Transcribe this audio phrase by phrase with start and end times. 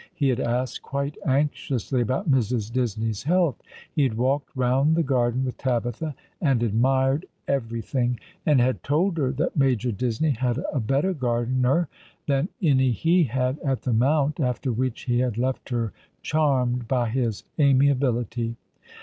[0.15, 2.71] He had asked quite anxiously about Mrs.
[2.73, 3.61] Disney's health.
[3.93, 9.31] He had walked round the garden with Tabitha and admired everything, and had told her
[9.33, 11.87] that Major Disney had a better gardener
[12.25, 15.93] than any he had at the Mount, after which he had left her
[16.23, 18.55] charmed by his amiability.